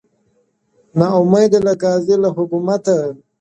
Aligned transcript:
نا 0.97 1.07
امیده 1.21 1.59
له 1.65 1.73
قاضي 1.81 2.15
له 2.23 2.29
حکومته! 2.37 2.97